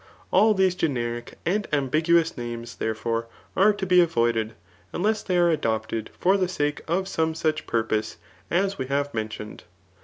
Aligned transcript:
All 0.31 0.55
these 0.55 0.73
generic 0.73 1.37
and 1.45 1.67
ambiguous 1.71 2.35
names, 2.35 2.77
therefore, 2.77 3.27
are 3.55 3.71
to 3.73 3.85
be 3.85 4.01
avoid 4.01 4.35
ed, 4.35 4.55
unless 4.93 5.21
they 5.21 5.37
are 5.37 5.51
adopted 5.51 6.09
for 6.19 6.37
the 6.37 6.47
sake 6.47 6.81
of 6.87 7.07
some 7.07 7.35
such 7.35 7.67
purpose, 7.67 8.17
as 8.49 8.79
we 8.79 8.87
have 8.87 9.11
ihentioned. 9.11 9.59